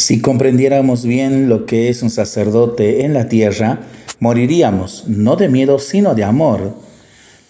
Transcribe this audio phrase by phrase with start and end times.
[0.00, 3.80] Si comprendiéramos bien lo que es un sacerdote en la tierra,
[4.18, 6.74] moriríamos, no de miedo, sino de amor.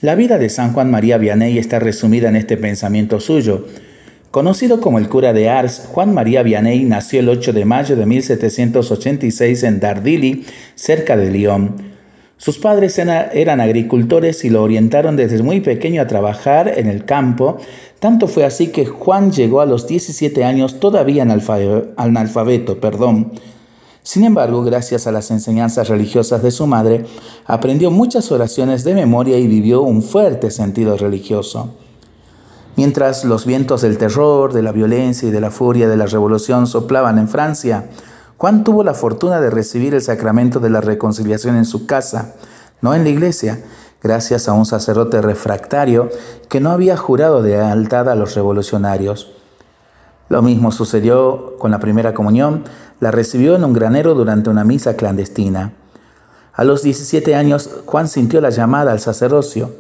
[0.00, 3.68] La vida de San Juan María Vianney está resumida en este pensamiento suyo.
[4.32, 8.04] Conocido como el cura de Ars, Juan María Vianney nació el 8 de mayo de
[8.04, 10.44] 1786 en Dardilly,
[10.74, 11.89] cerca de Lyon.
[12.40, 17.58] Sus padres eran agricultores y lo orientaron desde muy pequeño a trabajar en el campo.
[17.98, 22.80] Tanto fue así que Juan llegó a los 17 años todavía analfabeto.
[22.80, 23.32] Perdón.
[24.02, 27.04] Sin embargo, gracias a las enseñanzas religiosas de su madre,
[27.44, 31.74] aprendió muchas oraciones de memoria y vivió un fuerte sentido religioso.
[32.76, 36.66] Mientras los vientos del terror, de la violencia y de la furia de la revolución
[36.66, 37.90] soplaban en Francia,
[38.40, 42.36] Juan tuvo la fortuna de recibir el sacramento de la reconciliación en su casa,
[42.80, 43.62] no en la iglesia,
[44.02, 46.08] gracias a un sacerdote refractario
[46.48, 49.30] que no había jurado de lealtad a los revolucionarios.
[50.30, 52.64] Lo mismo sucedió con la primera comunión,
[52.98, 55.74] la recibió en un granero durante una misa clandestina.
[56.54, 59.70] A los 17 años, Juan sintió la llamada al sacerdocio.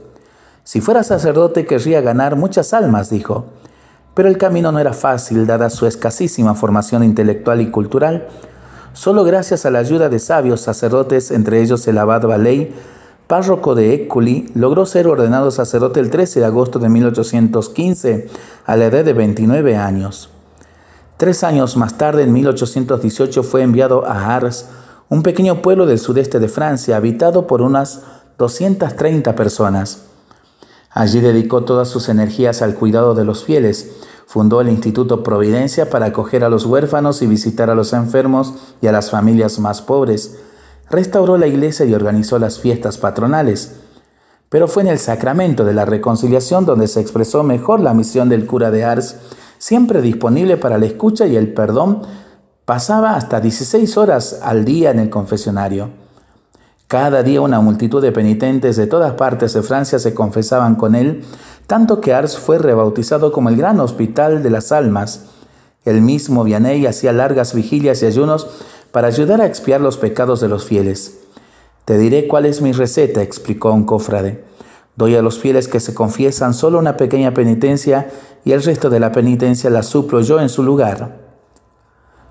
[0.64, 3.46] Si fuera sacerdote querría ganar muchas almas, dijo.
[4.12, 8.28] Pero el camino no era fácil, dada su escasísima formación intelectual y cultural.
[9.00, 12.74] Solo gracias a la ayuda de sabios sacerdotes, entre ellos el abad Valey,
[13.28, 18.28] párroco de Éculi, logró ser ordenado sacerdote el 13 de agosto de 1815,
[18.66, 20.28] a la edad de 29 años.
[21.16, 24.66] Tres años más tarde, en 1818, fue enviado a Ars,
[25.08, 28.02] un pequeño pueblo del sudeste de Francia, habitado por unas
[28.36, 30.02] 230 personas.
[30.90, 33.92] Allí dedicó todas sus energías al cuidado de los fieles,
[34.30, 38.86] Fundó el Instituto Providencia para acoger a los huérfanos y visitar a los enfermos y
[38.86, 40.38] a las familias más pobres.
[40.88, 43.80] Restauró la iglesia y organizó las fiestas patronales.
[44.48, 48.46] Pero fue en el sacramento de la reconciliación donde se expresó mejor la misión del
[48.46, 49.16] cura de Ars,
[49.58, 52.02] siempre disponible para la escucha y el perdón.
[52.64, 55.90] Pasaba hasta 16 horas al día en el confesionario.
[56.86, 61.24] Cada día una multitud de penitentes de todas partes de Francia se confesaban con él,
[61.70, 65.26] tanto que Ars fue rebautizado como el gran hospital de las almas.
[65.84, 68.48] El mismo Vianney hacía largas vigilias y ayunos
[68.90, 71.20] para ayudar a expiar los pecados de los fieles.
[71.84, 74.42] Te diré cuál es mi receta, explicó un cofrade.
[74.96, 78.10] Doy a los fieles que se confiesan solo una pequeña penitencia
[78.44, 81.20] y el resto de la penitencia la suplo yo en su lugar.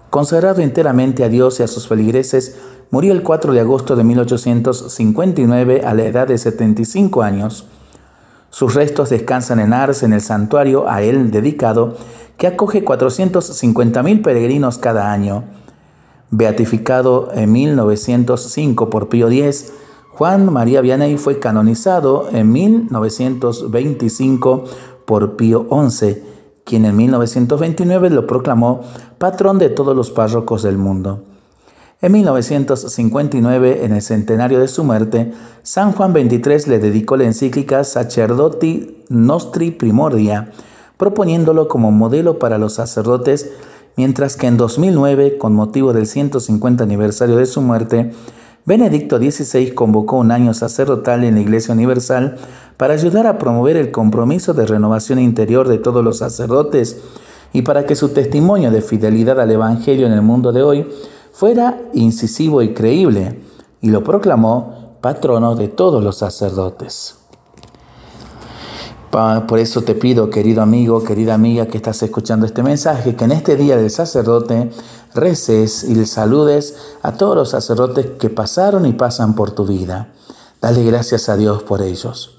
[0.09, 2.57] Consagrado enteramente a Dios y a sus feligreses,
[2.91, 7.69] murió el 4 de agosto de 1859 a la edad de 75 años.
[8.59, 11.95] Sus restos descansan en Ars, en el santuario a él dedicado,
[12.35, 15.45] que acoge 450.000 peregrinos cada año.
[16.29, 19.71] Beatificado en 1905 por Pío X,
[20.09, 24.65] Juan María Vianney fue canonizado en 1925
[25.05, 26.21] por Pío XI
[26.65, 28.81] quien en 1929 lo proclamó
[29.19, 31.23] patrón de todos los párrocos del mundo.
[32.01, 35.33] En 1959, en el centenario de su muerte,
[35.63, 40.49] San Juan XXIII le dedicó la encíclica Sacerdoti Nostri Primordia,
[40.95, 43.51] proponiéndolo como modelo para los sacerdotes,
[43.97, 48.13] mientras que en 2009, con motivo del 150 aniversario de su muerte,
[48.63, 52.37] Benedicto XVI convocó un año sacerdotal en la Iglesia Universal
[52.77, 57.01] para ayudar a promover el compromiso de renovación interior de todos los sacerdotes
[57.51, 60.87] y para que su testimonio de fidelidad al Evangelio en el mundo de hoy
[61.39, 63.41] fuera incisivo y creíble,
[63.79, 67.15] y lo proclamó patrono de todos los sacerdotes.
[69.09, 73.31] Por eso te pido, querido amigo, querida amiga que estás escuchando este mensaje, que en
[73.31, 74.69] este día del sacerdote
[75.15, 80.11] reces y saludes a todos los sacerdotes que pasaron y pasan por tu vida.
[80.59, 82.35] Dale gracias a Dios por ellos.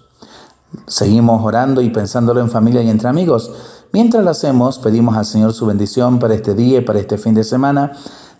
[0.86, 3.50] Seguimos orando y pensándolo en familia y entre amigos.
[3.92, 7.32] Mientras lo hacemos, pedimos al Señor su bendición para este día y para este fin
[7.32, 7.92] de semana